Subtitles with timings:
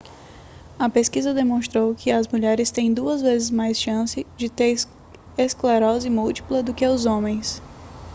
[0.79, 4.75] a pesquisa demonstrou que as mulheres têm duas vezes mais chances de ter
[5.37, 7.61] esclerose múltipla do que os homens